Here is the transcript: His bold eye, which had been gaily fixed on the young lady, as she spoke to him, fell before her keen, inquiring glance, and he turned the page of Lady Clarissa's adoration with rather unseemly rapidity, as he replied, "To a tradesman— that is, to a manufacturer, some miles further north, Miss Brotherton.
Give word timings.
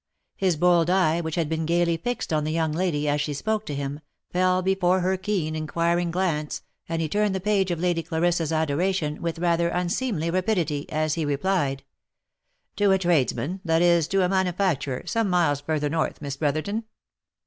His 0.35 0.55
bold 0.55 0.89
eye, 0.89 1.21
which 1.21 1.35
had 1.35 1.47
been 1.47 1.67
gaily 1.67 1.95
fixed 1.95 2.33
on 2.33 2.43
the 2.43 2.49
young 2.51 2.71
lady, 2.71 3.07
as 3.07 3.21
she 3.21 3.35
spoke 3.35 3.67
to 3.67 3.75
him, 3.75 3.99
fell 4.31 4.63
before 4.63 5.01
her 5.01 5.15
keen, 5.15 5.55
inquiring 5.55 6.09
glance, 6.09 6.63
and 6.89 7.03
he 7.03 7.07
turned 7.07 7.35
the 7.35 7.39
page 7.39 7.69
of 7.69 7.79
Lady 7.79 8.01
Clarissa's 8.01 8.51
adoration 8.51 9.21
with 9.21 9.37
rather 9.37 9.67
unseemly 9.69 10.31
rapidity, 10.31 10.91
as 10.91 11.13
he 11.13 11.23
replied, 11.23 11.83
"To 12.77 12.89
a 12.91 12.97
tradesman— 12.97 13.61
that 13.63 13.83
is, 13.83 14.07
to 14.07 14.23
a 14.23 14.27
manufacturer, 14.29 15.03
some 15.05 15.29
miles 15.29 15.61
further 15.61 15.87
north, 15.87 16.19
Miss 16.19 16.35
Brotherton. 16.35 16.85